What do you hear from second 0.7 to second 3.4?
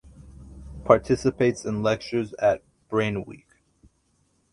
Participates in lectures at "Brain